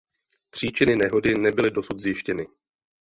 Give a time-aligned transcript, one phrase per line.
[0.49, 2.47] Příčiny nehody nebyly dosud zjištěny.